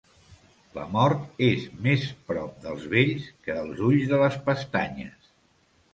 La 0.77 0.85
mort 0.93 1.43
és 1.49 1.67
més 1.87 2.07
prop 2.31 2.57
dels 2.65 2.89
vells 2.97 3.29
que 3.49 3.59
els 3.67 3.85
ulls 3.91 4.09
de 4.15 4.23
les 4.23 4.43
pestanyes. 4.49 5.35